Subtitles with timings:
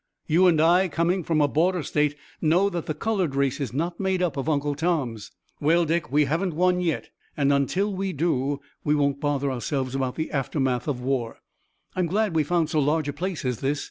[0.25, 3.99] You and I, coming from a border state, know that the colored race is not
[3.99, 8.59] made up of Uncle Toms." "Well, Dick, we haven't won yet, and until we do
[8.83, 11.37] we won't bother ourselves about the aftermath of war.
[11.95, 13.79] I'm glad we found so large a place as this.